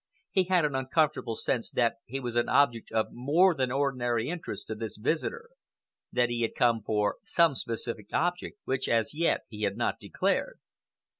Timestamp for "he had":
0.31-0.65, 6.29-6.55, 9.47-9.77